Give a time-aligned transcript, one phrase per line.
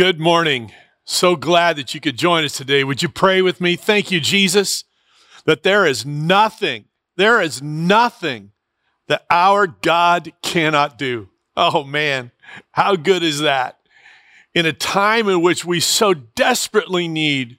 [0.00, 0.72] Good morning.
[1.04, 2.84] So glad that you could join us today.
[2.84, 3.76] Would you pray with me?
[3.76, 4.84] Thank you, Jesus,
[5.44, 6.86] that there is nothing,
[7.18, 8.52] there is nothing
[9.08, 11.28] that our God cannot do.
[11.54, 12.30] Oh man,
[12.70, 13.78] how good is that?
[14.54, 17.58] In a time in which we so desperately need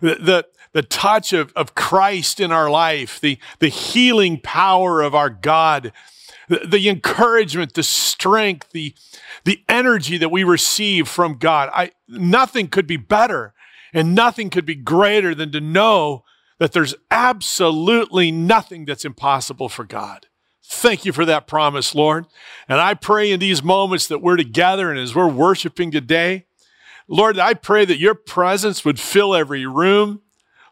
[0.00, 5.14] the, the, the touch of, of Christ in our life, the, the healing power of
[5.14, 5.92] our God,
[6.50, 8.92] the, the encouragement, the strength, the,
[9.44, 11.70] the energy that we receive from God.
[11.72, 13.54] I, nothing could be better
[13.94, 16.24] and nothing could be greater than to know
[16.58, 20.26] that there's absolutely nothing that's impossible for God.
[20.64, 22.26] Thank you for that promise, Lord.
[22.68, 26.46] And I pray in these moments that we're together and as we're worshiping today,
[27.06, 30.22] Lord, I pray that your presence would fill every room.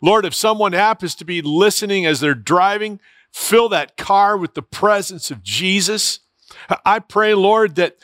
[0.02, 2.98] Lord, if someone happens to be listening as they're driving,
[3.32, 6.20] fill that car with the presence of Jesus.
[6.84, 7.98] I pray, Lord, that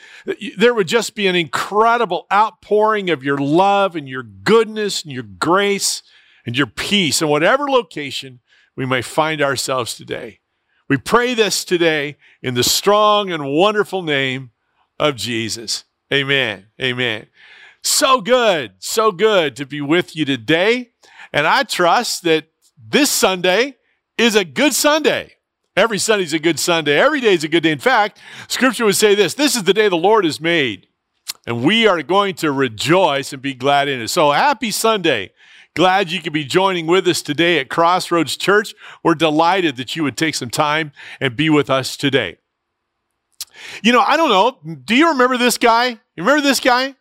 [0.57, 5.23] there would just be an incredible outpouring of your love and your goodness and your
[5.23, 6.03] grace
[6.45, 8.39] and your peace in whatever location
[8.75, 10.39] we may find ourselves today.
[10.87, 14.51] We pray this today in the strong and wonderful name
[14.99, 15.85] of Jesus.
[16.13, 16.67] Amen.
[16.79, 17.27] Amen.
[17.81, 20.91] So good, so good to be with you today.
[21.33, 23.77] And I trust that this Sunday
[24.17, 25.33] is a good Sunday.
[25.75, 26.97] Every Sunday's a good Sunday.
[26.97, 27.71] Every day is a good day.
[27.71, 30.87] In fact, Scripture would say this this is the day the Lord has made,
[31.45, 34.07] and we are going to rejoice and be glad in it.
[34.07, 35.31] So happy Sunday.
[35.75, 38.73] Glad you could be joining with us today at Crossroads Church.
[39.03, 42.37] We're delighted that you would take some time and be with us today.
[43.83, 44.75] You know, I don't know.
[44.85, 45.87] Do you remember this guy?
[45.89, 46.95] You remember this guy?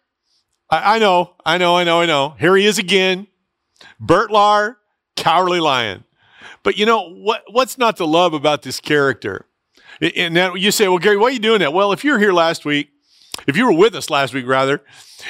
[0.70, 2.34] I, I know, I know, I know, I know.
[2.40, 3.28] Here he is again.
[4.00, 4.76] Bert Lahr,
[5.14, 6.02] Cowardly Lion.
[6.64, 7.44] But you know what?
[7.48, 9.46] What's not to love about this character?
[10.16, 12.18] And now you say, "Well, Gary, why are you doing that?" Well, if you were
[12.18, 12.88] here last week,
[13.46, 14.82] if you were with us last week, rather,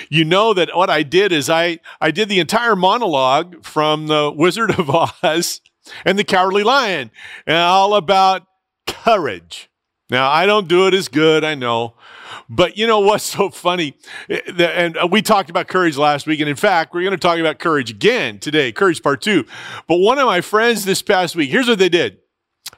[0.08, 4.32] you know that what I did is I I did the entire monologue from the
[4.34, 4.88] Wizard of
[5.22, 5.60] Oz
[6.04, 7.10] and the Cowardly Lion,
[7.46, 8.46] and all about
[8.86, 9.68] courage.
[10.08, 11.94] Now I don't do it as good, I know,
[12.48, 13.94] but you know what's so funny?
[14.28, 16.40] Eh, and we talked about courage last week.
[16.40, 19.44] And in fact, we're going to talk about courage again today, courage part two.
[19.86, 22.18] But one of my friends this past week, here's what they did.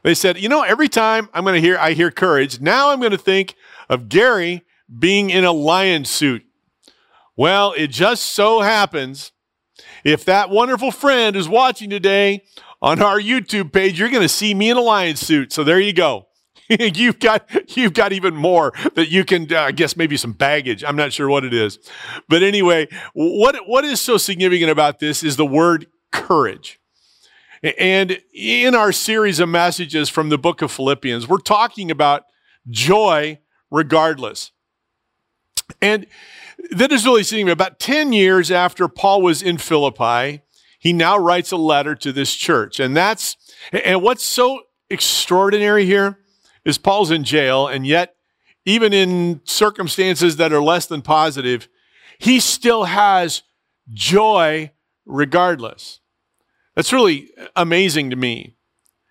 [0.03, 3.01] They said, you know, every time I'm going to hear, I hear courage, now I'm
[3.01, 3.55] going to think
[3.89, 4.65] of Gary
[4.99, 6.45] being in a lion suit.
[7.37, 9.33] Well, it just so happens
[10.05, 12.45] if that wonderful friend is watching today
[12.81, 15.53] on our YouTube page, you're going to see me in a lion suit.
[15.53, 16.26] So there you go.
[16.95, 20.83] you've got you've got even more that you can uh, I guess maybe some baggage.
[20.85, 21.79] I'm not sure what it is.
[22.29, 26.81] But anyway, what what is so significant about this is the word courage.
[27.79, 32.25] And in our series of messages from the book of Philippians, we're talking about
[32.69, 33.41] joy
[33.71, 34.53] regardless.
[35.81, 36.07] And
[36.71, 37.53] that is really significant.
[37.53, 40.43] About 10 years after Paul was in Philippi,
[40.79, 42.79] he now writes a letter to this church.
[42.79, 43.37] And that's,
[43.73, 46.19] and what's so extraordinary here
[46.67, 48.17] is Paul's in jail, and yet,
[48.67, 51.69] even in circumstances that are less than positive,
[52.19, 53.43] he still has
[53.93, 54.73] joy
[55.07, 56.01] regardless.
[56.75, 58.57] That's really amazing to me.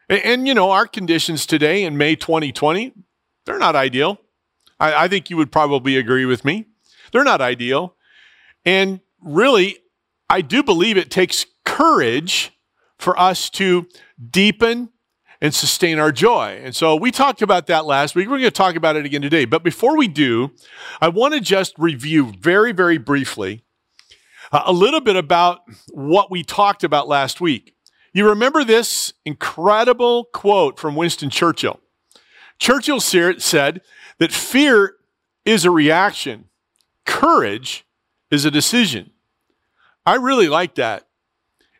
[0.09, 2.93] And, and, you know, our conditions today in May 2020,
[3.45, 4.19] they're not ideal.
[4.77, 6.65] I, I think you would probably agree with me.
[7.13, 7.95] They're not ideal.
[8.65, 9.77] And really,
[10.29, 12.51] I do believe it takes courage
[12.99, 13.87] for us to
[14.29, 14.89] deepen
[15.45, 16.59] and sustain our joy.
[16.63, 18.27] And so we talked about that last week.
[18.27, 19.45] We're going to talk about it again today.
[19.45, 20.49] But before we do,
[20.99, 23.63] I want to just review very, very briefly
[24.51, 25.59] uh, a little bit about
[25.91, 27.75] what we talked about last week.
[28.11, 31.79] You remember this incredible quote from Winston Churchill.
[32.57, 33.81] Churchill said
[34.17, 34.95] that fear
[35.45, 36.45] is a reaction,
[37.05, 37.85] courage
[38.31, 39.11] is a decision.
[40.07, 41.07] I really like that.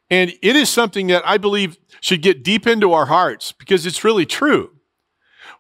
[0.10, 4.04] And it is something that I believe should get deep into our hearts because it's
[4.04, 4.72] really true.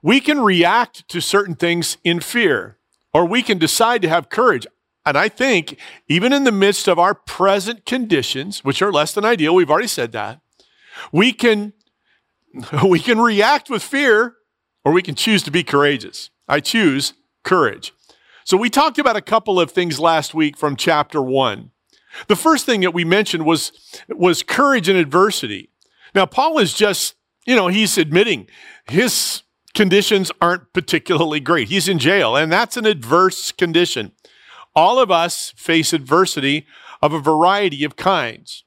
[0.02, 2.78] We can react to certain things in fear,
[3.14, 4.68] or we can decide to have courage.
[5.06, 9.26] And I think even in the midst of our present conditions, which are less than
[9.26, 10.42] ideal, we've already said that,
[11.12, 11.74] we can,
[12.88, 14.36] we can react with fear
[14.84, 16.30] or we can choose to be courageous.
[16.48, 17.14] I choose
[17.44, 17.94] courage.
[18.44, 21.72] So we talked about a couple of things last week from chapter one.
[22.28, 23.72] The first thing that we mentioned was,
[24.10, 25.70] was courage in adversity.
[26.14, 27.16] Now, Paul is just,
[27.46, 28.48] you know, he's admitting
[28.90, 31.68] his conditions aren't particularly great.
[31.68, 34.14] He's in jail, and that's an adverse condition.
[34.76, 36.66] All of us face adversity
[37.02, 38.64] of a variety of kinds.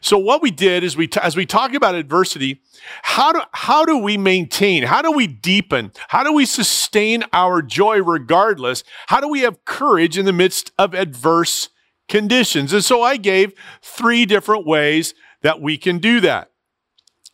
[0.00, 2.60] So what we did is we, as we talk about adversity,
[3.02, 4.82] how do, how do we maintain?
[4.82, 5.92] How do we deepen?
[6.08, 8.84] How do we sustain our joy regardless?
[9.06, 11.68] How do we have courage in the midst of adverse
[12.08, 12.72] conditions.
[12.72, 16.50] And so I gave three different ways that we can do that.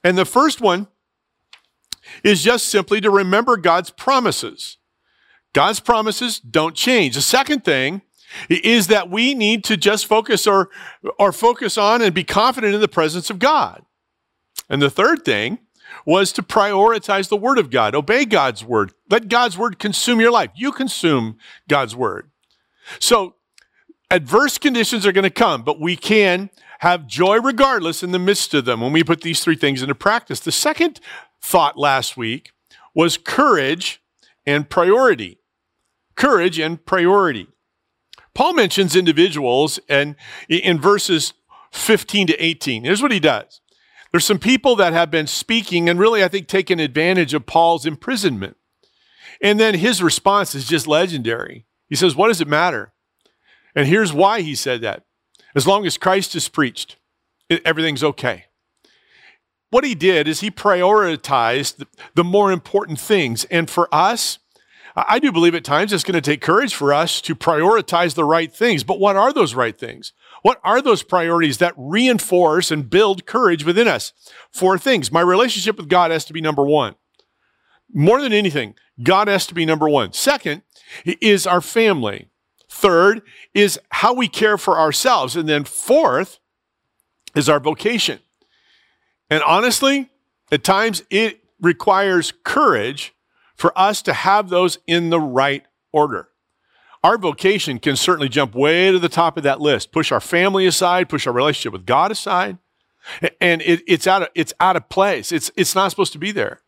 [0.03, 0.89] And the first one
[2.25, 4.79] is just simply to remember God's promises.
[5.53, 7.15] God's promises don't change.
[7.15, 8.03] The second thing
[8.49, 10.71] is that we need to just focus or,
[11.19, 13.85] or focus on and be confident in the presence of God.
[14.69, 15.59] And the third thing
[16.07, 20.31] was to prioritize the word of God, obey God's word, let God's word consume your
[20.31, 20.51] life.
[20.55, 21.37] You consume
[21.69, 22.31] God's word.
[23.01, 23.35] So
[24.11, 28.55] adverse conditions are going to come, but we can have joy regardless in the midst
[28.55, 30.41] of them when we put these three things into practice.
[30.41, 31.01] The second
[31.41, 32.53] thought last week
[32.95, 34.03] was courage
[34.47, 35.39] and priority.
[36.17, 37.49] Courage and priority.
[38.35, 40.17] Paul mentions individuals and
[40.49, 41.35] in verses
[41.73, 42.85] 15 to 18.
[42.85, 43.61] Here's what he does.
[44.11, 47.87] There's some people that have been speaking and really, I think, taken advantage of Paul's
[47.87, 48.57] imprisonment.
[49.41, 51.67] And then his response is just legendary.
[51.89, 52.93] He says, What does it matter?
[53.75, 55.05] And here's why he said that.
[55.55, 56.97] As long as Christ is preached,
[57.65, 58.47] everything's okay.
[59.71, 61.85] What he did is he prioritized
[62.15, 63.45] the more important things.
[63.45, 64.39] And for us,
[64.97, 68.25] I do believe at times it's going to take courage for us to prioritize the
[68.25, 68.83] right things.
[68.83, 70.13] But what are those right things?
[70.43, 74.13] What are those priorities that reinforce and build courage within us?
[74.51, 75.13] Four things.
[75.13, 76.97] My relationship with God has to be number one.
[77.93, 80.13] More than anything, God has to be number one.
[80.13, 80.63] Second
[81.05, 82.30] is our family.
[82.71, 83.23] Third
[83.53, 85.35] is how we care for ourselves.
[85.35, 86.39] And then fourth
[87.35, 88.21] is our vocation.
[89.29, 90.09] And honestly,
[90.53, 93.13] at times it requires courage
[93.57, 96.29] for us to have those in the right order.
[97.03, 100.65] Our vocation can certainly jump way to the top of that list, push our family
[100.67, 102.59] aside, push our relationship with God aside,
[103.41, 105.33] and it, it's out of it's out of place.
[105.33, 106.61] It's it's not supposed to be there,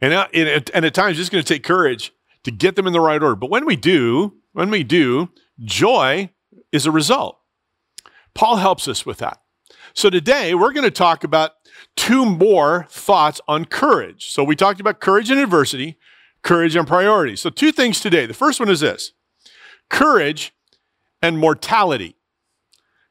[0.00, 2.12] and uh, and, and at times it's going to take courage
[2.42, 3.36] to get them in the right order.
[3.36, 5.28] But when we do, when we do,
[5.62, 6.30] joy
[6.72, 7.38] is a result.
[8.34, 9.40] Paul helps us with that.
[9.92, 11.52] So today we're going to talk about
[11.96, 14.26] two more thoughts on courage.
[14.30, 15.98] So we talked about courage and adversity,
[16.42, 17.36] courage and priority.
[17.36, 18.26] So two things today.
[18.26, 19.12] The first one is this
[19.90, 20.52] courage
[21.20, 22.16] and mortality.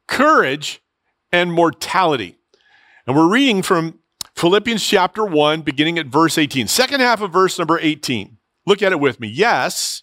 [0.07, 0.81] Courage
[1.31, 2.37] and mortality.
[3.05, 3.99] And we're reading from
[4.35, 8.37] Philippians chapter 1, beginning at verse 18, second half of verse number 18.
[8.65, 9.27] Look at it with me.
[9.27, 10.02] Yes,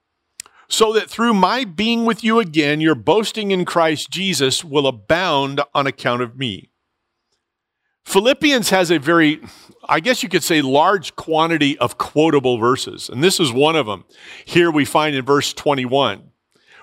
[0.71, 5.59] so that through my being with you again, your boasting in Christ Jesus will abound
[5.75, 6.69] on account of me.
[8.05, 9.41] Philippians has a very,
[9.89, 13.85] I guess you could say, large quantity of quotable verses, and this is one of
[13.85, 14.05] them.
[14.45, 16.31] Here we find in verse 21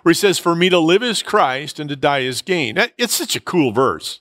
[0.02, 2.76] where he says, For me to live is Christ and to die is gain.
[2.98, 4.20] It's such a cool verse.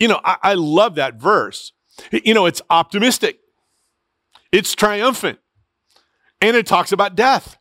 [0.00, 1.72] You know, I, I love that verse.
[2.10, 3.38] You know, it's optimistic,
[4.50, 5.38] it's triumphant,
[6.40, 7.57] and it talks about death.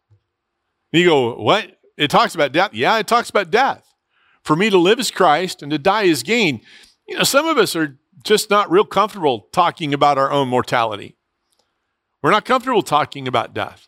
[0.91, 1.74] You go, What?
[1.98, 2.74] It talks about death?
[2.74, 3.94] Yeah, it talks about death.
[4.44, 6.62] For me to live is Christ and to die is gain.
[7.08, 11.15] You know, some of us are just not real comfortable talking about our own mortality.
[12.22, 13.88] We're not comfortable talking about death.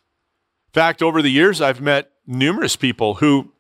[0.70, 3.54] In fact, over the years, I've met numerous people who,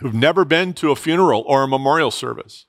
[0.00, 2.66] who've never been to a funeral or a memorial service.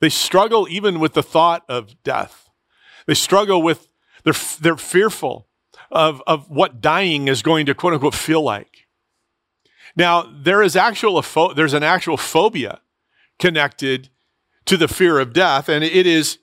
[0.00, 2.50] They struggle even with the thought of death.
[3.06, 3.88] They struggle with,
[4.24, 5.48] they're, they're fearful
[5.90, 8.83] of, of what dying is going to quote unquote feel like.
[9.96, 11.22] Now, there is actual,
[11.54, 12.80] there's an actual phobia
[13.38, 14.10] connected
[14.66, 16.38] to the fear of death, and it is,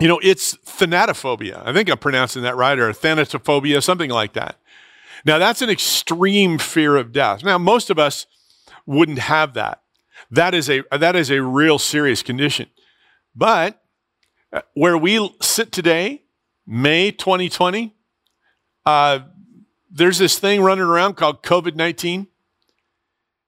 [0.00, 1.62] you know, it's thanatophobia.
[1.64, 4.58] I think I'm pronouncing that right, or thanatophobia, something like that.
[5.24, 7.44] Now, that's an extreme fear of death.
[7.44, 8.26] Now, most of us
[8.86, 9.82] wouldn't have that.
[10.30, 12.68] That is a, that is a real serious condition.
[13.34, 13.80] But
[14.52, 16.24] uh, where we sit today,
[16.66, 17.94] May 2020,
[18.86, 19.20] uh,
[19.94, 22.26] there's this thing running around called COVID 19,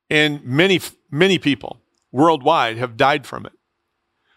[0.09, 1.81] and many, many people
[2.13, 3.53] worldwide have died from it.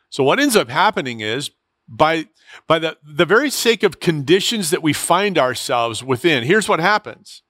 [0.10, 1.52] So, what ends up happening is
[1.88, 2.26] by,
[2.68, 7.44] by the, the very sake of conditions that we find ourselves within, here's what happens.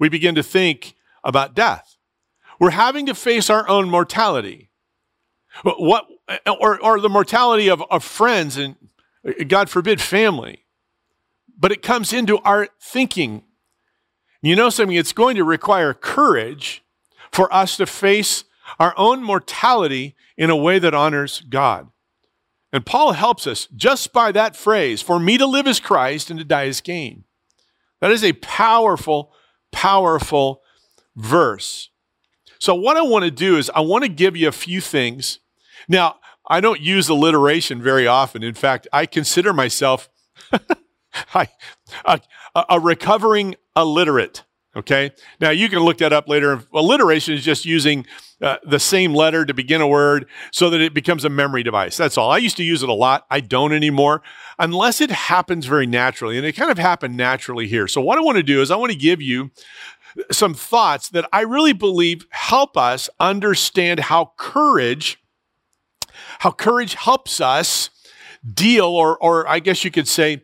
[0.00, 1.96] We begin to think about death.
[2.58, 4.70] We're having to face our own mortality.
[5.62, 6.06] What,
[6.46, 8.76] or, or the mortality of, of friends and,
[9.46, 10.64] God forbid, family.
[11.56, 13.44] But it comes into our thinking.
[14.44, 14.96] You know something?
[14.96, 16.84] It's going to require courage
[17.32, 18.44] for us to face
[18.78, 21.88] our own mortality in a way that honors God.
[22.70, 26.38] And Paul helps us just by that phrase for me to live as Christ and
[26.38, 27.24] to die as gain.
[28.00, 29.32] That is a powerful,
[29.72, 30.60] powerful
[31.16, 31.88] verse.
[32.58, 35.38] So, what I want to do is, I want to give you a few things.
[35.88, 38.42] Now, I don't use alliteration very often.
[38.42, 40.10] In fact, I consider myself
[41.34, 42.20] a,
[42.54, 44.44] a recovering illiterate.
[44.76, 45.12] Okay.
[45.40, 46.62] Now you can look that up later.
[46.72, 48.06] Alliteration is just using
[48.42, 51.96] uh, the same letter to begin a word so that it becomes a memory device.
[51.96, 52.30] That's all.
[52.30, 53.24] I used to use it a lot.
[53.30, 54.22] I don't anymore
[54.58, 56.36] unless it happens very naturally.
[56.36, 57.86] And it kind of happened naturally here.
[57.86, 59.50] So what I want to do is I want to give you
[60.30, 65.18] some thoughts that I really believe help us understand how courage,
[66.40, 67.90] how courage helps us
[68.52, 70.43] deal, or, or I guess you could say,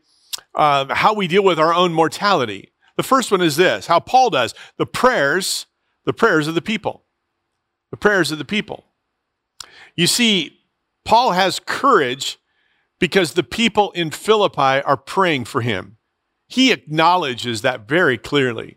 [0.54, 2.70] uh, how we deal with our own mortality.
[2.96, 5.66] The first one is this how Paul does the prayers,
[6.04, 7.04] the prayers of the people.
[7.90, 8.84] The prayers of the people.
[9.96, 10.60] You see,
[11.04, 12.38] Paul has courage
[13.00, 15.96] because the people in Philippi are praying for him.
[16.46, 18.76] He acknowledges that very clearly.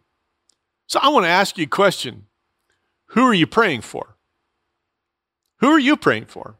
[0.87, 2.27] So I want to ask you a question
[3.07, 4.17] Who are you praying for?
[5.57, 6.57] Who are you praying for?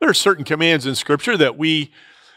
[0.00, 1.92] There are certain commands in Scripture that we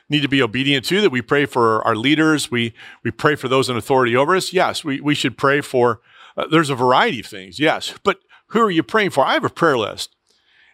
[0.10, 3.48] need to be obedient to, that we pray for our leaders, we, we pray for
[3.48, 4.54] those in authority over us.
[4.54, 6.02] Yes, we, we should pray for,
[6.38, 7.94] uh, there's a variety of things, yes.
[8.04, 8.20] But
[8.50, 9.26] who are you praying for?
[9.26, 10.16] I have a prayer list.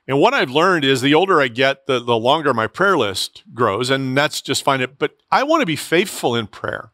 [0.08, 3.44] And what I've learned is the older I get, the, the longer my prayer list
[3.54, 4.86] grows, and that's just fine.
[4.98, 6.92] But I want to be faithful in prayer.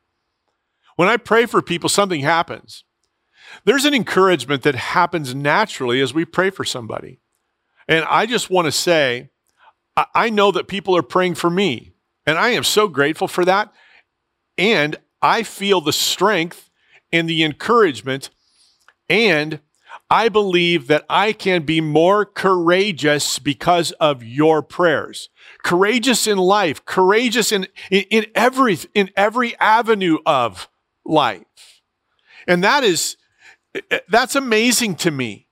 [0.98, 2.84] When I pray for people, something happens.
[3.63, 7.20] There's an encouragement that happens naturally as we pray for somebody.
[7.88, 9.29] And I just want to say,
[10.13, 11.94] I know that people are praying for me.
[12.27, 13.74] And I am so grateful for that.
[14.57, 16.69] And I feel the strength
[17.12, 18.29] and the encouragement.
[19.10, 19.62] And
[20.10, 25.29] I believe that I can be more courageous because of your prayers.
[25.63, 30.69] Courageous in life, courageous in, in, in every, in every avenue of
[31.05, 31.81] life.
[32.48, 33.15] And that is,
[34.10, 35.48] that's amazing to me.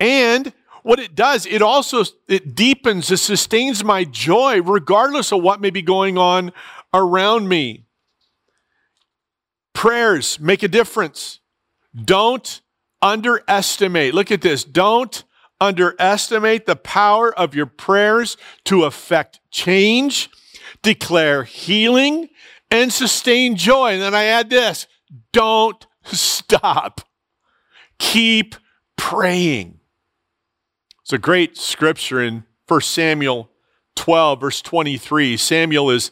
[0.00, 5.60] And what it does, it also it deepens, it sustains my joy regardless of what
[5.60, 6.52] may be going on
[6.92, 7.84] around me.
[9.72, 11.40] Prayers make a difference.
[11.94, 12.60] Don't
[13.00, 14.14] underestimate.
[14.14, 14.64] Look at this.
[14.64, 15.24] Don't
[15.60, 20.30] underestimate the power of your prayers to affect change,
[20.82, 22.28] declare healing,
[22.70, 23.92] and sustain joy.
[23.92, 24.86] And then I add this
[25.32, 27.00] don't stop.
[27.98, 28.54] Keep
[28.96, 29.77] praying.
[31.08, 33.48] It's a great scripture in 1 Samuel
[33.96, 35.38] 12, verse 23.
[35.38, 36.10] Samuel is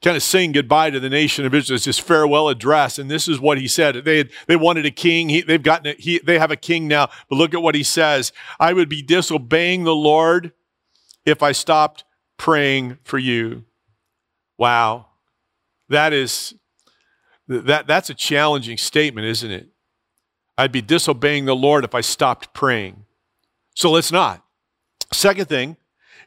[0.00, 1.76] kind of saying goodbye to the nation of Israel.
[1.76, 2.98] It's his farewell address.
[2.98, 3.96] And this is what he said.
[3.96, 5.28] They, had, they wanted a king.
[5.28, 6.00] He, they've gotten it.
[6.00, 7.10] He, they have a king now.
[7.28, 8.32] But look at what he says.
[8.58, 10.52] I would be disobeying the Lord
[11.26, 12.04] if I stopped
[12.38, 13.66] praying for you.
[14.56, 15.08] Wow.
[15.90, 16.54] That is,
[17.46, 19.68] that, that's a challenging statement, isn't it?
[20.56, 23.04] I'd be disobeying the Lord if I stopped praying.
[23.80, 24.44] So let's not.
[25.10, 25.78] Second thing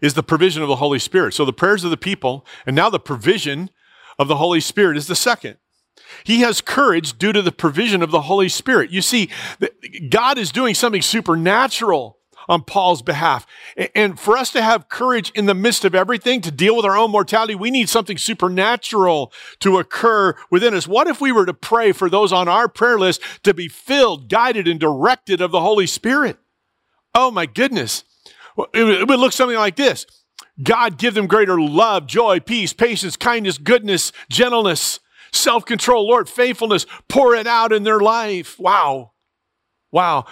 [0.01, 1.36] is the provision of the Holy Spirit.
[1.36, 3.69] So the prayers of the people, and now the provision
[4.17, 5.57] of the Holy Spirit is the second.
[6.24, 8.89] He has courage due to the provision of the Holy Spirit.
[8.89, 9.29] You see,
[10.10, 12.17] God is doing something supernatural
[12.50, 13.45] on Paul's behalf.
[13.93, 16.98] And for us to have courage in the midst of everything, to deal with our
[16.98, 20.88] own mortality, we need something supernatural to occur within us.
[20.88, 24.27] What if we were to pray for those on our prayer list to be filled,
[24.27, 26.39] guided, and directed of the Holy Spirit?
[27.15, 28.03] Oh my goodness.
[28.74, 30.05] It would look something like this
[30.62, 35.00] God give them greater love, joy, peace, patience, kindness, goodness, gentleness,
[35.32, 36.86] self control, Lord, faithfulness.
[37.08, 38.60] Pour it out in their life.
[38.60, 39.12] Wow.
[39.91, 40.25] Wow.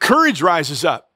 [0.00, 1.10] Courage rises up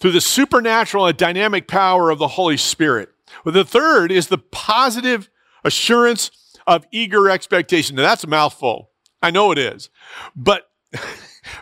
[0.00, 3.10] through the supernatural and dynamic power of the Holy Spirit.
[3.44, 5.28] Well, the third is the positive
[5.64, 6.30] assurance
[6.66, 7.96] of eager expectation.
[7.96, 8.90] Now, that's a mouthful.
[9.22, 9.90] I know it is.
[10.34, 10.68] But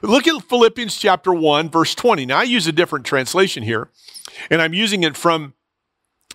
[0.03, 2.27] Look at Philippians chapter 1, verse 20.
[2.27, 3.91] Now, I use a different translation here,
[4.51, 5.55] and I'm using it from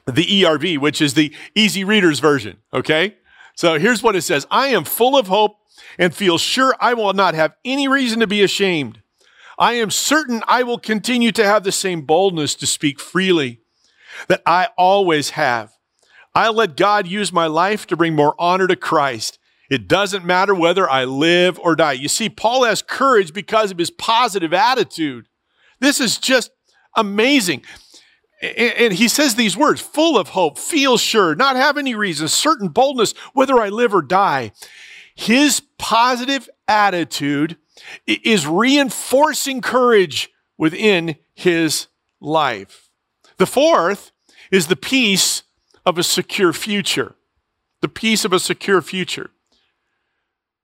[0.06, 2.58] the ERV, which is the easy reader's version.
[2.74, 3.16] Okay?
[3.56, 5.58] So here's what it says I am full of hope
[5.98, 9.02] and feel sure I will not have any reason to be ashamed.
[9.58, 13.62] I am certain I will continue to have the same boldness to speak freely
[14.28, 15.74] that I always have.
[16.36, 19.38] I let God use my life to bring more honor to Christ.
[19.74, 21.94] It doesn't matter whether I live or die.
[21.94, 25.28] You see, Paul has courage because of his positive attitude.
[25.80, 26.52] This is just
[26.96, 27.64] amazing.
[28.40, 32.68] And he says these words full of hope, feel sure, not have any reason, certain
[32.68, 34.52] boldness, whether I live or die.
[35.16, 37.58] His positive attitude
[38.06, 41.88] is reinforcing courage within his
[42.22, 42.90] life.
[43.38, 44.12] The fourth
[44.52, 45.42] is the peace
[45.84, 47.16] of a secure future.
[47.82, 49.32] The peace of a secure future.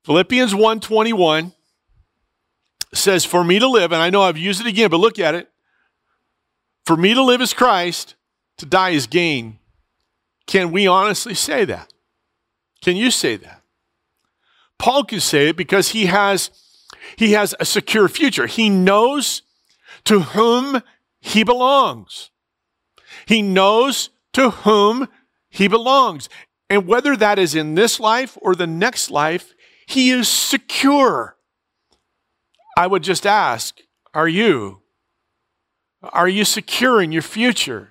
[0.03, 1.53] Philippians 1:21
[2.93, 5.35] says, For me to live, and I know I've used it again, but look at
[5.35, 5.49] it.
[6.85, 8.15] For me to live is Christ,
[8.57, 9.59] to die is gain.
[10.47, 11.93] Can we honestly say that?
[12.81, 13.61] Can you say that?
[14.79, 16.49] Paul can say it because he has,
[17.17, 18.47] he has a secure future.
[18.47, 19.43] He knows
[20.05, 20.81] to whom
[21.19, 22.31] he belongs.
[23.27, 25.09] He knows to whom
[25.49, 26.29] he belongs.
[26.69, 29.53] And whether that is in this life or the next life,
[29.89, 31.35] he is secure.
[32.77, 33.79] I would just ask,
[34.13, 34.83] are you?
[36.03, 37.89] Are you secure in your future?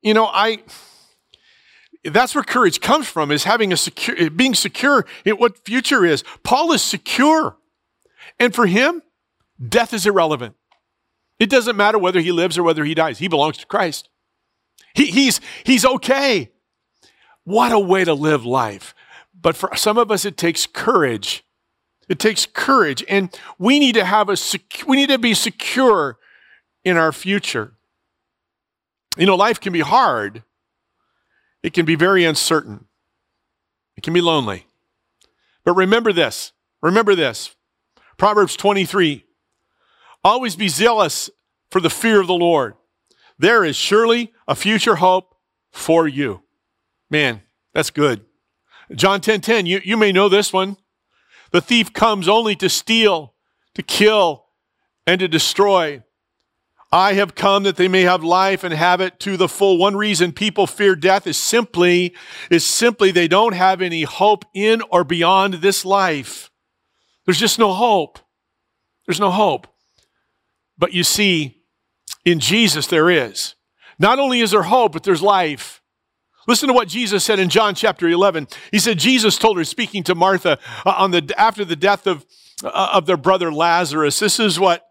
[0.00, 0.62] You know, I
[2.02, 6.24] that's where courage comes from is having a secure being secure in what future is.
[6.42, 7.56] Paul is secure.
[8.40, 9.02] And for him,
[9.68, 10.56] death is irrelevant.
[11.38, 13.18] It doesn't matter whether he lives or whether he dies.
[13.18, 14.08] He belongs to Christ.
[14.94, 16.52] He, he's, he's okay.
[17.44, 18.94] What a way to live life.
[19.44, 21.44] But for some of us, it takes courage
[22.08, 26.18] it takes courage, and we need to have a sec- we need to be secure
[26.84, 27.74] in our future.
[29.16, 30.42] You know, life can be hard.
[31.62, 32.86] It can be very uncertain.
[33.96, 34.66] It can be lonely.
[35.64, 36.52] But remember this.
[36.82, 37.54] Remember this.
[38.18, 39.24] Proverbs 23.
[40.22, 41.30] Always be zealous
[41.70, 42.74] for the fear of the Lord.
[43.38, 45.34] There is surely a future hope
[45.70, 46.42] for you.
[47.08, 48.24] Man, that's good.
[48.92, 50.76] John 10 10, you, you may know this one.
[51.50, 53.34] The thief comes only to steal,
[53.74, 54.46] to kill,
[55.06, 56.02] and to destroy.
[56.92, 59.78] I have come that they may have life and have it to the full.
[59.78, 62.14] One reason people fear death is simply
[62.50, 66.50] is simply they don't have any hope in or beyond this life.
[67.24, 68.20] There's just no hope.
[69.06, 69.66] There's no hope.
[70.78, 71.62] But you see,
[72.24, 73.54] in Jesus there is.
[73.98, 75.82] Not only is there hope, but there's life.
[76.46, 78.48] Listen to what Jesus said in John chapter 11.
[78.70, 82.24] He said, Jesus told her, speaking to Martha uh, on the, after the death of,
[82.62, 84.86] uh, of their brother Lazarus, this is what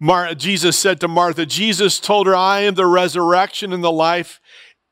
[0.00, 1.46] Mar- Jesus said to Martha.
[1.46, 4.40] Jesus told her, I am the resurrection and the life.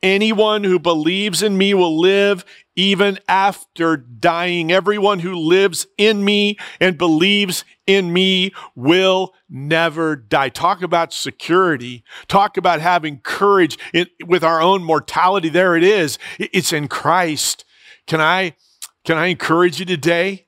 [0.02, 4.72] Anyone who believes in me will live even after dying.
[4.72, 10.48] Everyone who lives in me and believes in me will never die.
[10.48, 12.05] Talk about security.
[12.28, 15.48] Talk about having courage in, with our own mortality.
[15.48, 16.18] There it is.
[16.38, 17.64] It's in Christ.
[18.07, 18.57] Can I,
[19.05, 20.46] can I encourage you today?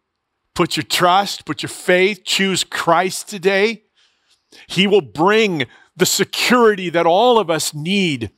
[0.55, 3.85] Put your trust, put your faith, choose Christ today.
[4.69, 8.31] He will bring the security that all of us need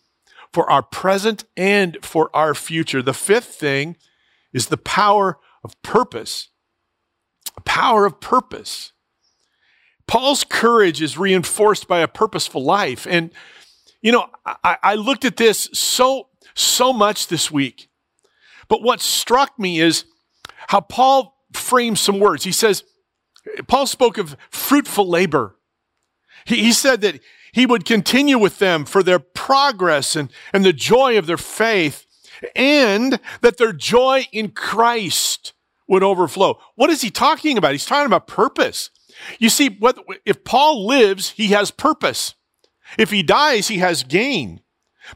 [0.52, 3.02] for our present and for our future.
[3.02, 3.96] The fifth thing
[4.52, 6.48] is the power of purpose.
[7.64, 8.92] Power of purpose.
[10.06, 13.06] Paul's courage is reinforced by a purposeful life.
[13.08, 13.32] And,
[14.00, 17.88] you know, I, I looked at this so, so much this week.
[18.68, 20.04] But what struck me is
[20.68, 22.44] how Paul frames some words.
[22.44, 22.84] He says,
[23.68, 25.56] Paul spoke of fruitful labor.
[26.44, 27.20] He, he said that
[27.52, 32.06] he would continue with them for their progress and, and the joy of their faith,
[32.54, 35.54] and that their joy in Christ
[35.88, 36.58] would overflow.
[36.74, 37.72] What is he talking about?
[37.72, 38.90] He's talking about purpose.
[39.38, 42.34] You see, what, if Paul lives, he has purpose.
[42.98, 44.60] If he dies, he has gain.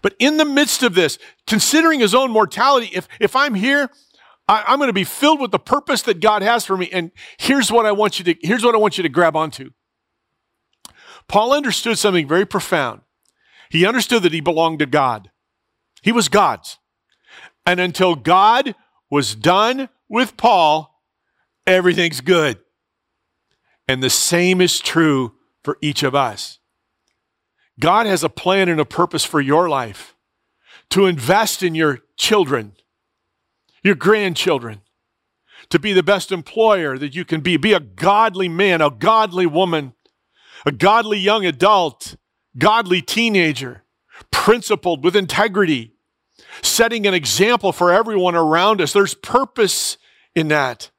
[0.02, 3.90] But in the midst of this, considering his own mortality, if, if I'm here,
[4.48, 6.88] I, I'm going to be filled with the purpose that God has for me.
[6.92, 9.70] And here's what I want you to, here's what I want you to grab onto.
[11.28, 13.02] Paul understood something very profound.
[13.70, 15.30] He understood that he belonged to God.
[16.02, 16.78] He was God's.
[17.64, 18.74] And until God
[19.10, 21.00] was done with Paul,
[21.66, 22.58] everything's good.
[23.90, 26.60] And the same is true for each of us.
[27.80, 30.14] God has a plan and a purpose for your life
[30.90, 32.74] to invest in your children,
[33.82, 34.82] your grandchildren,
[35.70, 39.44] to be the best employer that you can be, be a godly man, a godly
[39.44, 39.94] woman,
[40.64, 42.14] a godly young adult,
[42.56, 43.82] godly teenager,
[44.30, 45.94] principled with integrity,
[46.62, 48.92] setting an example for everyone around us.
[48.92, 49.98] There's purpose
[50.36, 50.92] in that.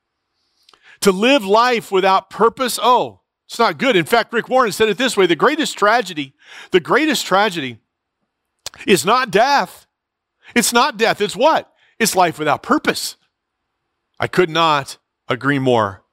[1.01, 3.95] To live life without purpose, oh, it's not good.
[3.95, 6.35] In fact, Rick Warren said it this way the greatest tragedy,
[6.71, 7.79] the greatest tragedy
[8.87, 9.87] is not death,
[10.55, 11.21] It's not death.
[11.21, 11.71] It's what?
[11.99, 13.15] It's life without purpose.
[14.19, 16.03] I could not agree more.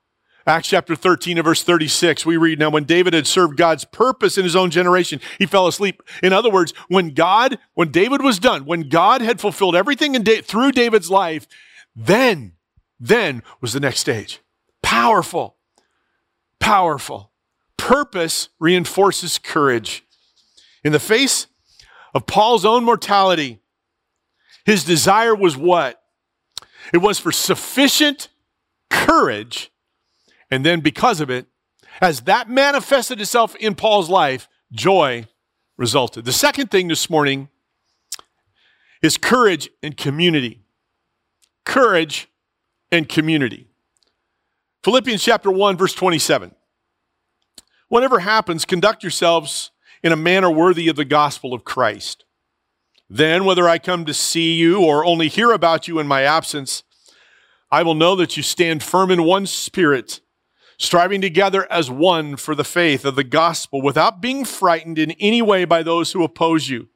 [0.46, 4.38] Acts chapter 13 and verse 36, we read, Now when David had served God's purpose
[4.38, 6.03] in his own generation, he fell asleep.
[6.22, 10.22] In other words, when God, when David was done, when God had fulfilled everything in
[10.22, 11.46] da- through David's life,
[11.94, 12.53] then,
[12.98, 14.40] then was the next stage.
[14.88, 15.57] Powerful.
[16.61, 17.31] Powerful.
[17.77, 20.03] Purpose reinforces courage.
[20.83, 21.46] In the face
[22.14, 23.61] of Paul's own mortality,
[24.64, 26.01] his desire was what?
[26.94, 28.29] It was for sufficient
[28.88, 29.70] courage
[30.51, 31.46] and then because of it,
[32.01, 35.27] as that manifested itself in Paul's life, joy
[35.77, 36.24] resulted.
[36.24, 37.51] The second thing this morning
[39.03, 40.62] is courage and community.
[41.66, 42.29] Courage
[42.90, 43.67] and community.
[44.88, 46.55] Philippians chapter 1, verse 27.
[47.88, 49.70] Whatever happens, conduct yourselves
[50.03, 52.24] in a manner worthy of the gospel of Christ.
[53.11, 56.85] Then, whether I come to see you or only hear about you in my absence,
[57.70, 60.22] I will know that you stand firm in one spirit
[60.79, 65.42] striving together as one for the faith of the gospel without being frightened in any
[65.42, 66.88] way by those who oppose you.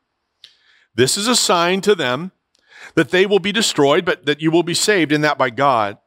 [0.95, 2.33] This is a sign to them
[2.95, 5.99] that they will be destroyed, but that you will be saved, and that by God.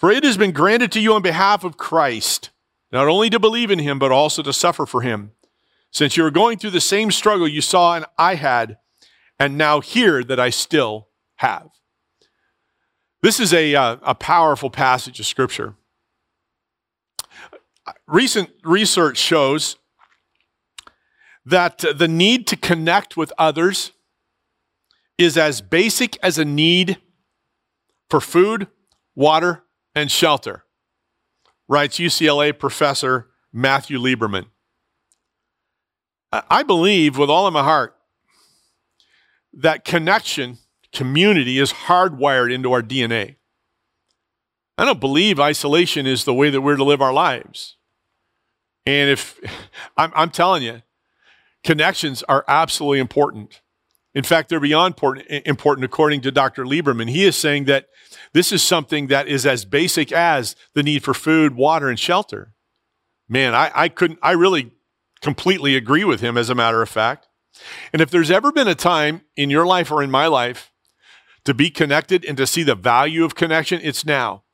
[0.00, 2.48] For it has been granted to you on behalf of Christ,
[2.90, 5.32] not only to believe in him, but also to suffer for him,
[5.90, 8.78] since you are going through the same struggle you saw and I had,
[9.38, 11.68] and now hear that I still have.
[13.22, 15.74] This is a, uh, a powerful passage of Scripture.
[18.06, 19.76] Recent research shows
[21.44, 23.92] that the need to connect with others
[25.18, 26.96] is as basic as a need
[28.08, 28.66] for food,
[29.14, 30.64] water, and shelter,
[31.68, 34.46] writes UCLA professor Matthew Lieberman.
[36.32, 37.96] I believe with all of my heart
[39.52, 40.58] that connection,
[40.92, 43.36] community, is hardwired into our DNA.
[44.78, 47.76] I don't believe isolation is the way that we're to live our lives.
[48.86, 49.40] And if
[49.96, 50.82] I'm, I'm telling you,
[51.64, 53.60] connections are absolutely important.
[54.14, 56.64] In fact, they're beyond important, important according to Dr.
[56.64, 57.10] Lieberman.
[57.10, 57.88] He is saying that
[58.32, 62.54] this is something that is as basic as the need for food, water, and shelter.
[63.28, 64.72] Man, I, I couldn't, I really
[65.20, 67.28] completely agree with him, as a matter of fact.
[67.92, 70.72] And if there's ever been a time in your life or in my life
[71.44, 74.44] to be connected and to see the value of connection, it's now.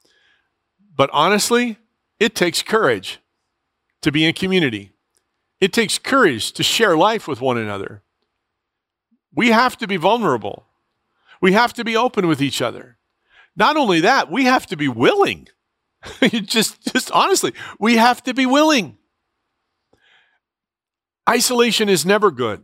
[0.95, 1.79] But honestly,
[2.19, 3.19] it takes courage
[4.03, 4.93] to be in community.
[5.61, 8.03] It takes courage to share life with one another.
[9.35, 10.65] We have to be vulnerable.
[11.41, 12.97] We have to be open with each other.
[13.57, 15.49] Not only that, we have to be willing.
[16.45, 18.99] just, just honestly, we have to be willing.
[21.29, 22.63] Isolation is never good.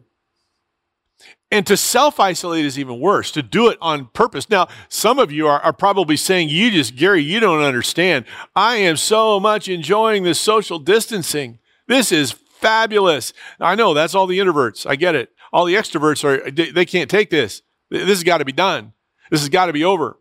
[1.50, 4.48] And to self isolate is even worse, to do it on purpose.
[4.48, 8.24] Now, some of you are, are, probably saying, You just, Gary, you don't understand.
[8.56, 11.58] I am so much enjoying this social distancing.
[11.86, 13.34] This is fabulous.
[13.60, 14.86] I know that's all the introverts.
[14.88, 15.30] I get it.
[15.52, 17.60] All the extroverts are, they can't take this.
[17.90, 18.94] This has got to be done.
[19.30, 20.16] This has got to be over.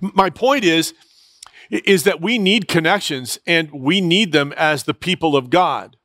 [0.00, 0.94] My point is,
[1.70, 5.96] is that we need connections and we need them as the people of God.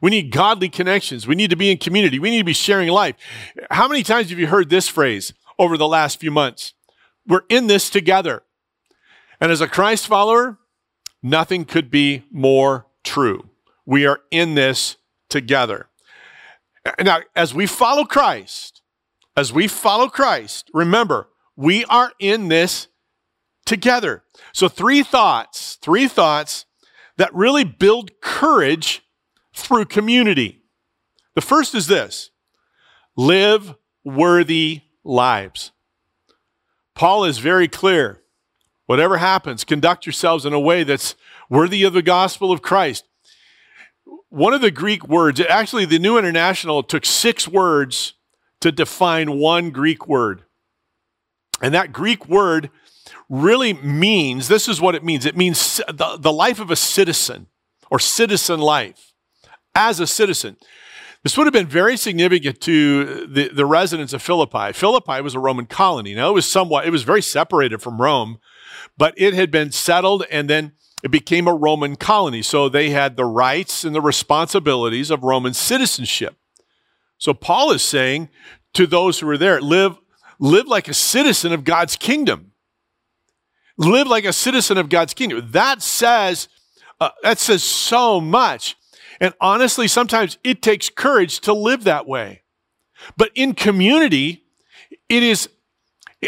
[0.00, 1.26] We need godly connections.
[1.26, 2.18] We need to be in community.
[2.18, 3.16] We need to be sharing life.
[3.70, 6.74] How many times have you heard this phrase over the last few months?
[7.26, 8.42] We're in this together.
[9.40, 10.58] And as a Christ follower,
[11.22, 13.50] nothing could be more true.
[13.86, 14.96] We are in this
[15.28, 15.88] together.
[17.00, 18.82] Now, as we follow Christ,
[19.36, 22.88] as we follow Christ, remember, we are in this
[23.68, 24.24] together.
[24.52, 26.64] So, three thoughts, three thoughts
[27.18, 29.02] that really build courage
[29.54, 30.62] through community.
[31.34, 32.30] The first is this
[33.14, 35.72] live worthy lives.
[36.94, 38.22] Paul is very clear.
[38.86, 41.14] Whatever happens, conduct yourselves in a way that's
[41.50, 43.04] worthy of the gospel of Christ.
[44.30, 48.14] One of the Greek words, actually, the New International took six words
[48.60, 50.44] to define one Greek word.
[51.60, 52.70] And that Greek word
[53.28, 57.46] really means this is what it means it means the, the life of a citizen
[57.90, 59.12] or citizen life
[59.74, 60.56] as a citizen.
[61.22, 64.72] This would have been very significant to the, the residents of Philippi.
[64.72, 66.14] Philippi was a Roman colony.
[66.14, 68.38] Now, it was somewhat, it was very separated from Rome,
[68.96, 72.42] but it had been settled and then it became a Roman colony.
[72.42, 76.36] So they had the rights and the responsibilities of Roman citizenship.
[77.18, 78.28] So Paul is saying
[78.74, 79.96] to those who are there, live,
[80.38, 82.52] live like a citizen of God's kingdom.
[83.78, 85.50] Live like a citizen of God's kingdom.
[85.52, 86.48] That says,
[87.00, 88.76] uh, that says so much
[89.20, 92.42] and honestly, sometimes it takes courage to live that way.
[93.16, 94.44] But in community,
[95.08, 95.48] it is,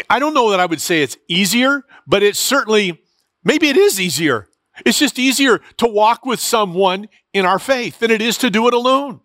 [0.09, 3.01] I don't know that I would say it's easier, but it's certainly,
[3.43, 4.47] maybe it is easier.
[4.85, 8.67] It's just easier to walk with someone in our faith than it is to do
[8.67, 9.21] it alone.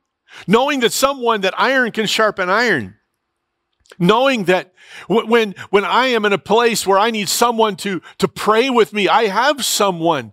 [0.47, 2.97] Knowing that someone that iron can sharpen iron.
[3.99, 4.73] Knowing that
[5.09, 8.93] when, when I am in a place where I need someone to, to pray with
[8.93, 10.33] me, I have someone.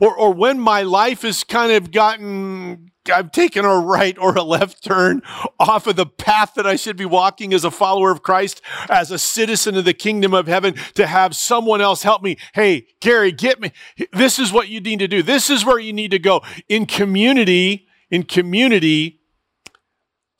[0.00, 4.42] Or, or when my life has kind of gotten, I've taken a right or a
[4.42, 5.22] left turn
[5.58, 9.10] off of the path that I should be walking as a follower of Christ, as
[9.10, 12.36] a citizen of the kingdom of heaven, to have someone else help me.
[12.54, 13.72] Hey, Gary, get me.
[14.12, 15.22] This is what you need to do.
[15.22, 16.42] This is where you need to go.
[16.68, 19.20] In community, in community,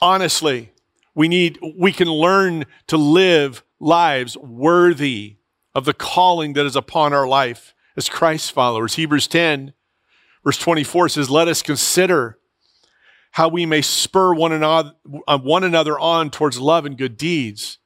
[0.01, 0.73] honestly,
[1.20, 5.37] we need, we can learn to live lives worthy
[5.74, 8.94] of the calling that is upon our life as Christ followers.
[8.94, 9.74] Hebrews 10,
[10.42, 12.38] verse 24 says, Let us consider
[13.33, 14.94] how we may spur one another,
[15.28, 17.76] uh, one another on towards love and good deeds.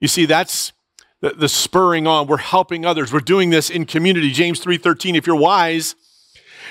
[0.00, 0.72] You see, that's
[1.20, 2.26] the, the spurring on.
[2.26, 3.12] We're helping others.
[3.12, 4.30] We're doing this in community.
[4.30, 5.94] James 3:13, if you're wise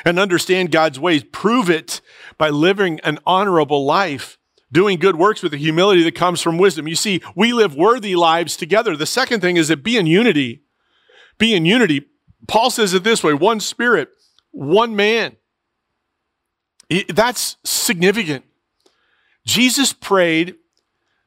[0.04, 2.02] and understand God's ways, prove it
[2.40, 4.40] by living an honorable life
[4.72, 6.88] doing good works with the humility that comes from wisdom.
[6.88, 8.96] You see, we live worthy lives together.
[8.96, 10.64] The second thing is that be in unity.
[11.38, 12.06] Be in unity.
[12.48, 14.10] Paul says it this way one spirit,
[14.52, 15.38] one man.
[17.10, 18.46] That's significant.
[19.46, 20.56] Jesus prayed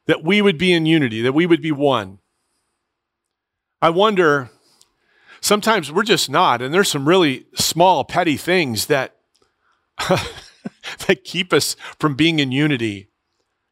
[0.05, 2.19] that we would be in unity, that we would be one.
[3.81, 4.49] I wonder,
[5.41, 9.15] sometimes we're just not, and there's some really small, petty things that,
[11.07, 13.09] that keep us from being in unity.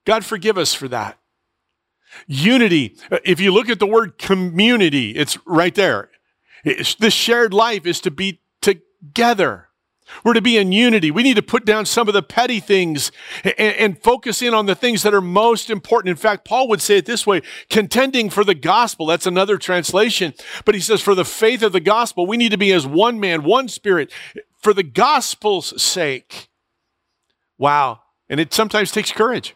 [0.06, 1.18] God, forgive us for that.
[2.28, 6.10] Unity, uh, if you look at the word community, it's right there.
[6.64, 9.70] It's, this shared life is to be together.
[10.24, 11.12] We're to be in unity.
[11.12, 13.12] We need to put down some of the petty things
[13.44, 16.10] and, and, focus in on the things that are most important.
[16.10, 19.06] In fact, Paul would say it this way contending for the gospel.
[19.06, 20.34] That's another translation.
[20.66, 23.20] But he says, for the faith of the gospel, we need to be as one
[23.20, 24.12] man, one spirit,
[24.58, 26.50] for the gospel's sake.
[27.58, 28.02] Wow.
[28.30, 29.56] And it sometimes takes courage.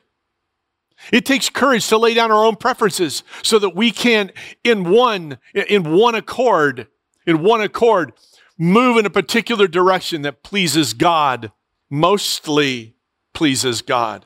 [1.11, 4.31] It takes courage to lay down our own preferences so that we can,
[4.63, 6.87] in one, in one accord,
[7.25, 8.13] in one accord,
[8.57, 11.51] move in a particular direction that pleases God,
[11.89, 12.95] mostly
[13.33, 14.25] pleases God.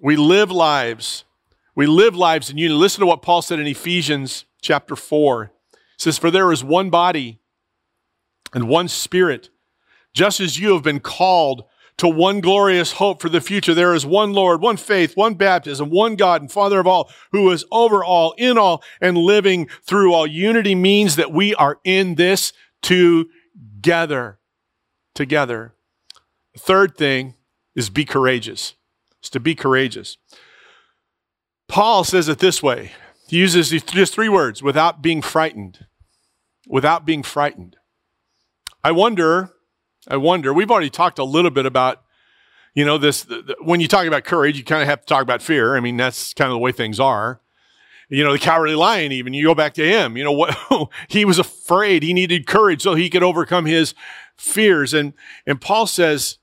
[0.00, 1.24] We live lives.
[1.74, 2.78] We live lives in unity.
[2.78, 5.44] Listen to what Paul said in Ephesians chapter 4.
[5.44, 5.50] It
[5.96, 7.40] says, For there is one body
[8.52, 9.48] and one spirit,
[10.12, 11.64] just as you have been called
[11.98, 13.74] to one glorious hope for the future.
[13.74, 17.50] There is one Lord, one faith, one baptism, one God and Father of all, who
[17.50, 20.26] is over all, in all, and living through all.
[20.26, 24.38] Unity means that we are in this together.
[25.14, 25.74] Together.
[26.54, 27.34] The third thing
[27.74, 28.74] is be courageous.
[29.20, 30.18] It's to be courageous.
[31.68, 32.92] Paul says it this way.
[33.28, 35.86] He uses just three words without being frightened.
[36.66, 37.76] Without being frightened.
[38.84, 39.52] I wonder
[40.08, 42.02] I wonder, we've already talked a little bit about,
[42.74, 45.06] you know, this, the, the, when you talk about courage, you kind of have to
[45.06, 45.76] talk about fear.
[45.76, 47.40] I mean, that's kind of the way things are.
[48.08, 50.56] You know, the cowardly lion, even, you go back to him, you know, what
[51.08, 52.02] he was afraid.
[52.02, 53.94] He needed courage so he could overcome his
[54.36, 54.92] fears.
[54.92, 55.14] And,
[55.46, 56.38] and Paul says,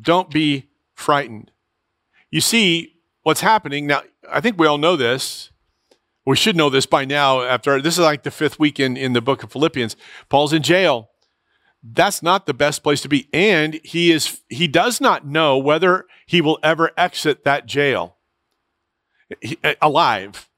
[0.00, 1.50] don't be frightened.
[2.30, 3.86] You see what's happening.
[3.86, 5.50] Now, I think we all know this.
[6.26, 9.14] We should know this by now after this is like the fifth week in, in
[9.14, 9.96] the book of Philippians.
[10.28, 11.10] Paul's in jail
[11.82, 13.28] that's not the best place to be.
[13.32, 18.16] And he is he does not know whether he will ever exit that jail.
[19.40, 20.48] He, eh, alive.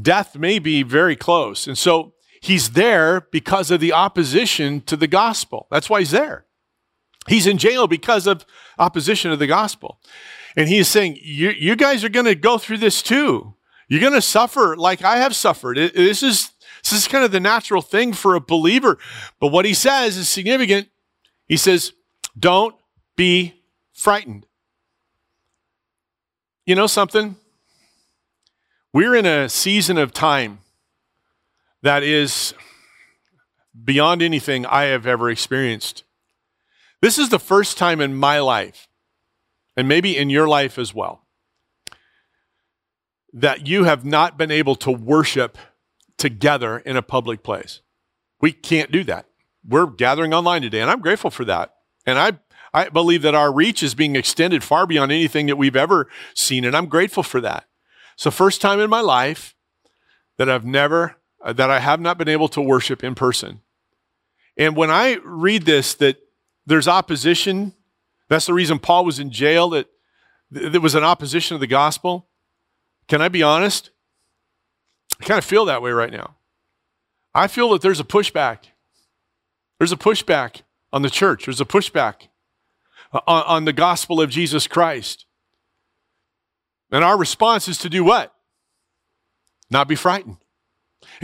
[0.00, 1.66] Death may be very close.
[1.66, 5.66] And so he's there because of the opposition to the gospel.
[5.70, 6.46] That's why he's there.
[7.28, 8.44] He's in jail because of
[8.78, 10.00] opposition to the gospel.
[10.56, 13.54] And he's saying you, you guys are going to go through this too.
[13.88, 15.78] You're going to suffer like i have suffered.
[15.78, 16.50] It, this is
[16.84, 18.98] this is kind of the natural thing for a believer.
[19.40, 20.88] But what he says is significant.
[21.46, 21.92] He says,
[22.38, 22.74] don't
[23.16, 24.46] be frightened.
[26.66, 27.36] You know something?
[28.92, 30.60] We're in a season of time
[31.82, 32.54] that is
[33.84, 36.04] beyond anything I have ever experienced.
[37.00, 38.88] This is the first time in my life,
[39.76, 41.22] and maybe in your life as well,
[43.32, 45.58] that you have not been able to worship
[46.18, 47.80] together in a public place.
[48.40, 49.26] We can't do that.
[49.66, 51.74] We're gathering online today, and I'm grateful for that.
[52.06, 52.32] And I,
[52.72, 56.64] I believe that our reach is being extended far beyond anything that we've ever seen,
[56.64, 57.66] and I'm grateful for that.
[58.16, 59.54] So, first time in my life
[60.36, 63.60] that I've never, uh, that I have not been able to worship in person.
[64.56, 66.18] And when I read this, that
[66.66, 67.74] there's opposition,
[68.28, 69.88] that's the reason Paul was in jail, that
[70.50, 72.28] there was an opposition of the gospel.
[73.08, 73.90] Can I be honest?
[75.20, 76.36] I kind of feel that way right now.
[77.34, 78.58] I feel that there's a pushback.
[79.78, 81.46] There's a pushback on the church.
[81.46, 82.28] There's a pushback
[83.12, 85.26] uh, on, on the gospel of Jesus Christ.
[86.90, 88.32] And our response is to do what?
[89.70, 90.36] Not be frightened.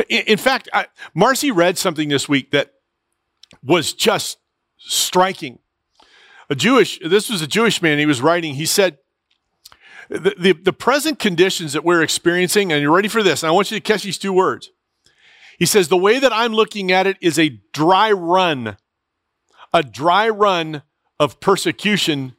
[0.09, 2.73] In, in fact, I, Marcy read something this week that
[3.63, 4.39] was just
[4.79, 5.59] striking.
[6.49, 8.99] A Jewish, this was a Jewish man, he was writing, he said,
[10.11, 13.53] the, the, the present conditions that we're experiencing, and you're ready for this, and I
[13.53, 14.71] want you to catch these two words.
[15.59, 18.77] He says, the way that I'm looking at it is a dry run,
[19.73, 20.83] a dry run
[21.21, 22.35] of persecution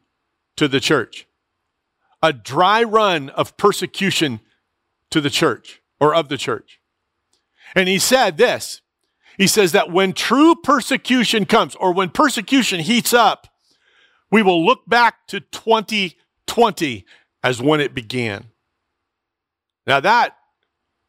[0.57, 1.27] to the church.
[2.21, 4.41] A dry run of persecution
[5.09, 6.79] to the church or of the church.
[7.73, 8.81] And he said this
[9.37, 13.47] he says that when true persecution comes or when persecution heats up,
[14.29, 17.05] we will look back to 2020
[17.43, 18.45] as when it began.
[19.87, 20.37] Now that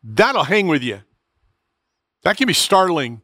[0.02, 1.00] that'll hang with you.
[2.22, 3.22] That can be startling.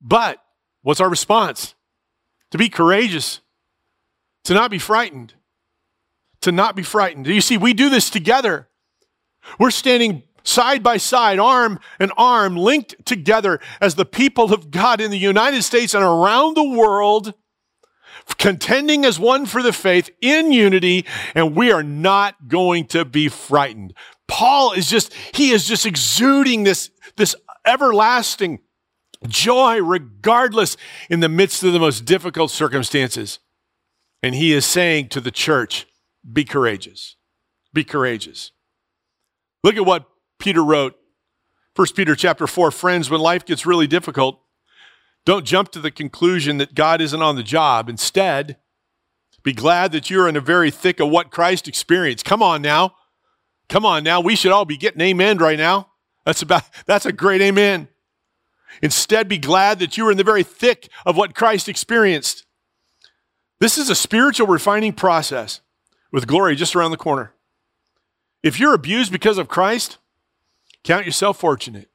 [0.00, 0.42] But
[0.82, 1.74] what's our response?
[2.52, 3.40] To be courageous,
[4.44, 5.34] to not be frightened,
[6.42, 7.26] to not be frightened.
[7.26, 8.68] You see, we do this together.
[9.58, 15.00] We're standing side by side, arm in arm, linked together as the people of God
[15.00, 17.34] in the United States and around the world,
[18.38, 23.28] contending as one for the faith in unity, and we are not going to be
[23.28, 23.94] frightened.
[24.28, 27.34] Paul is just, he is just exuding this, this
[27.64, 28.60] everlasting
[29.26, 30.76] joy, regardless
[31.08, 33.38] in the midst of the most difficult circumstances.
[34.22, 35.86] And he is saying to the church,
[36.30, 37.16] be courageous.
[37.72, 38.52] Be courageous.
[39.62, 40.08] Look at what
[40.38, 40.96] Peter wrote.
[41.76, 44.40] 1 Peter chapter 4, friends, when life gets really difficult,
[45.26, 47.88] don't jump to the conclusion that God isn't on the job.
[47.88, 48.56] Instead,
[49.42, 52.24] be glad that you're in the very thick of what Christ experienced.
[52.24, 52.94] Come on now.
[53.68, 54.20] Come on now.
[54.20, 55.88] We should all be getting amen right now.
[56.24, 57.88] That's about that's a great amen.
[58.82, 62.44] Instead, be glad that you are in the very thick of what Christ experienced.
[63.58, 65.60] This is a spiritual refining process
[66.12, 67.32] with glory just around the corner.
[68.42, 69.98] If you're abused because of Christ,
[70.84, 71.90] count yourself fortunate.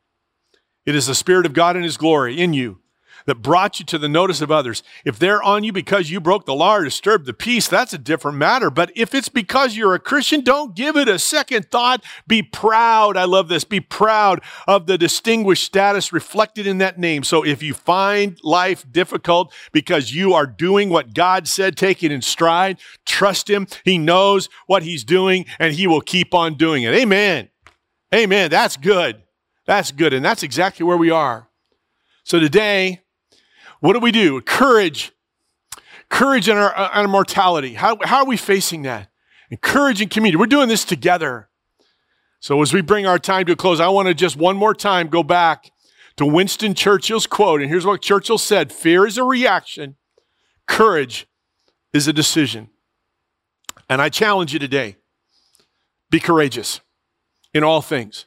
[0.85, 2.80] It is the Spirit of God and His glory in you
[3.25, 4.83] that brought you to the notice of others.
[5.05, 7.97] If they're on you because you broke the law or disturbed the peace, that's a
[7.97, 8.69] different matter.
[8.69, 12.03] But if it's because you're a Christian, don't give it a second thought.
[12.27, 13.17] Be proud.
[13.17, 13.63] I love this.
[13.63, 17.23] Be proud of the distinguished status reflected in that name.
[17.23, 22.11] So if you find life difficult because you are doing what God said, take it
[22.11, 22.79] in stride.
[23.05, 23.67] Trust Him.
[23.83, 26.93] He knows what He's doing and He will keep on doing it.
[26.93, 27.49] Amen.
[28.13, 28.49] Amen.
[28.49, 29.23] That's good.
[29.65, 30.13] That's good.
[30.13, 31.47] And that's exactly where we are.
[32.23, 33.01] So today,
[33.81, 34.39] what do we do?
[34.41, 35.11] Courage.
[36.09, 37.73] Courage in our, our mortality.
[37.73, 39.09] How, how are we facing that?
[39.49, 40.37] And courage and community.
[40.37, 41.49] We're doing this together.
[42.39, 44.73] So as we bring our time to a close, I want to just one more
[44.73, 45.71] time go back
[46.17, 47.61] to Winston Churchill's quote.
[47.61, 49.95] And here's what Churchill said Fear is a reaction,
[50.67, 51.27] courage
[51.93, 52.69] is a decision.
[53.89, 54.95] And I challenge you today
[56.09, 56.81] be courageous
[57.53, 58.25] in all things.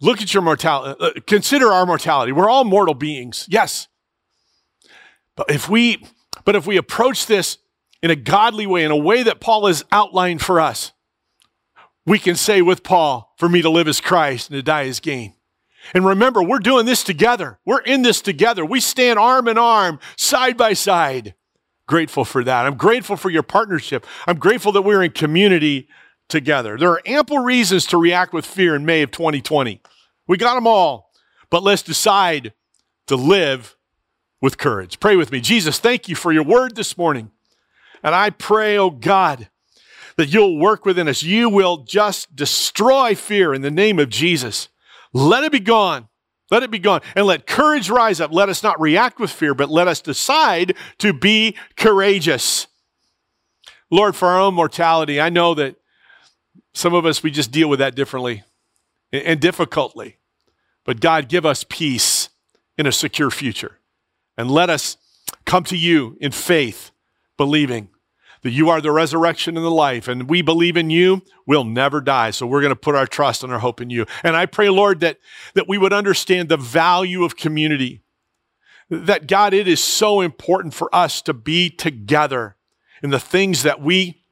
[0.00, 0.96] Look at your mortality.
[1.00, 2.32] Uh, consider our mortality.
[2.32, 3.46] We're all mortal beings.
[3.48, 3.88] Yes.
[5.40, 6.04] But if we
[6.44, 7.56] but if we approach this
[8.02, 10.92] in a godly way, in a way that Paul has outlined for us,
[12.04, 15.00] we can say with Paul, for me to live as Christ and to die as
[15.00, 15.32] gain.
[15.94, 17.58] And remember, we're doing this together.
[17.64, 18.66] We're in this together.
[18.66, 21.34] We stand arm in arm, side by side.
[21.88, 22.66] Grateful for that.
[22.66, 24.06] I'm grateful for your partnership.
[24.26, 25.88] I'm grateful that we're in community
[26.28, 26.76] together.
[26.76, 29.80] There are ample reasons to react with fear in May of 2020.
[30.28, 31.10] We got them all.
[31.48, 32.52] But let's decide
[33.06, 33.78] to live
[34.40, 35.00] with courage.
[35.00, 35.40] Pray with me.
[35.40, 37.30] Jesus, thank you for your word this morning.
[38.02, 39.48] And I pray, oh God,
[40.16, 41.22] that you'll work within us.
[41.22, 44.68] You will just destroy fear in the name of Jesus.
[45.12, 46.08] Let it be gone.
[46.50, 47.00] Let it be gone.
[47.14, 48.32] And let courage rise up.
[48.32, 52.66] Let us not react with fear, but let us decide to be courageous.
[53.90, 55.76] Lord, for our own mortality, I know that
[56.72, 58.44] some of us, we just deal with that differently
[59.12, 60.16] and difficultly.
[60.84, 62.30] But God, give us peace
[62.78, 63.79] in a secure future.
[64.40, 64.96] And let us
[65.44, 66.92] come to you in faith,
[67.36, 67.90] believing
[68.40, 72.00] that you are the resurrection and the life, and we believe in you, we'll never
[72.00, 72.30] die.
[72.30, 74.06] So we're going to put our trust and our hope in you.
[74.24, 75.18] And I pray, Lord, that,
[75.52, 78.00] that we would understand the value of community.
[78.88, 82.56] That God, it is so important for us to be together
[83.02, 84.22] in the things that we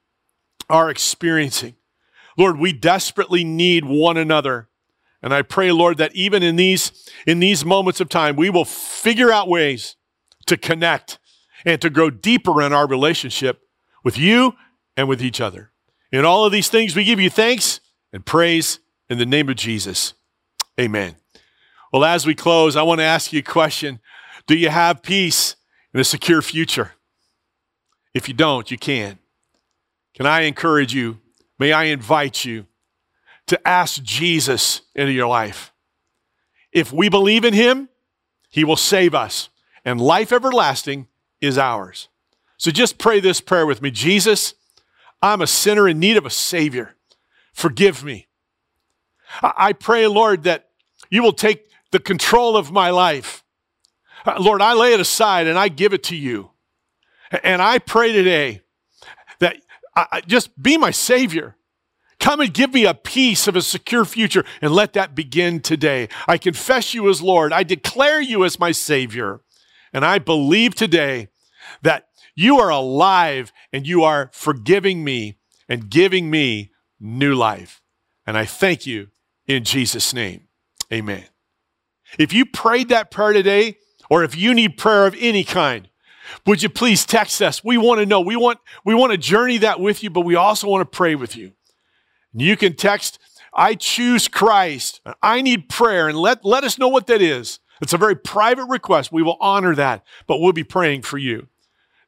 [0.70, 1.74] are experiencing.
[2.38, 4.70] Lord, we desperately need one another.
[5.22, 8.64] And I pray, Lord, that even in these, in these moments of time, we will
[8.64, 9.96] figure out ways
[10.48, 11.18] to connect
[11.64, 13.60] and to grow deeper in our relationship
[14.04, 14.54] with you
[14.96, 15.70] and with each other.
[16.10, 17.80] In all of these things, we give you thanks
[18.12, 18.80] and praise
[19.10, 20.12] In the name of Jesus,
[20.78, 21.16] amen.
[21.92, 24.00] Well, as we close, I want to ask you a question
[24.46, 25.56] Do you have peace
[25.92, 26.92] and a secure future?
[28.12, 29.18] If you don't, you can.
[30.14, 31.20] Can I encourage you?
[31.58, 32.66] May I invite you
[33.46, 35.72] to ask Jesus into your life.
[36.72, 37.88] If we believe in him,
[38.50, 39.48] he will save us,
[39.84, 41.06] and life everlasting
[41.40, 42.08] is ours.
[42.56, 44.54] So just pray this prayer with me Jesus,
[45.22, 46.94] I'm a sinner in need of a Savior.
[47.52, 48.28] Forgive me.
[49.42, 50.70] I pray, Lord, that
[51.10, 53.44] you will take the control of my life.
[54.24, 56.50] Uh, Lord, I lay it aside and I give it to you.
[57.42, 58.62] And I pray today
[59.38, 59.56] that
[59.94, 61.56] I, just be my Savior.
[62.20, 66.08] Come and give me a peace of a secure future and let that begin today.
[66.26, 67.52] I confess you as Lord.
[67.52, 69.40] I declare you as my Savior.
[69.92, 71.28] And I believe today
[71.82, 77.82] that you are alive and you are forgiving me and giving me new life.
[78.26, 79.08] And I thank you
[79.46, 80.48] in Jesus' name.
[80.92, 81.24] Amen.
[82.18, 83.78] If you prayed that prayer today,
[84.10, 85.88] or if you need prayer of any kind,
[86.46, 87.62] would you please text us?
[87.62, 88.20] We want to know.
[88.20, 91.14] We want, we want to journey that with you, but we also want to pray
[91.14, 91.52] with you.
[92.32, 93.18] You can text,
[93.52, 95.00] I choose Christ.
[95.22, 97.60] I need prayer, and let, let us know what that is.
[97.80, 99.12] It's a very private request.
[99.12, 101.48] We will honor that, but we'll be praying for you.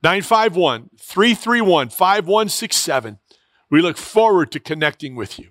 [0.03, 3.19] 951 331 5167.
[3.71, 5.51] We look forward to connecting with you.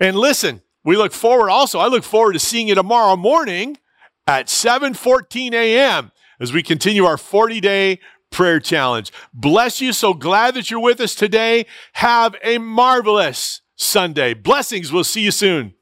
[0.00, 3.78] And listen, we look forward also, I look forward to seeing you tomorrow morning
[4.26, 6.12] at 7:14 a.m.
[6.38, 7.98] as we continue our 40-day
[8.30, 9.12] prayer challenge.
[9.32, 9.92] Bless you.
[9.92, 11.66] So glad that you're with us today.
[11.94, 14.34] Have a marvelous Sunday.
[14.34, 14.92] Blessings.
[14.92, 15.74] We'll see you soon.